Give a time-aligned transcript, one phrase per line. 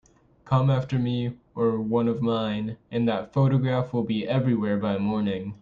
[0.45, 5.49] Come after me or one of mine, and that photograph will be everywhere by morning.